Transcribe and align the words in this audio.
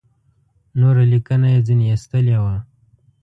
نوره 0.79 1.03
لیکنه 1.13 1.47
یې 1.53 1.59
ځنې 1.67 1.85
ایستلې 1.91 2.37
ده. 2.43 2.57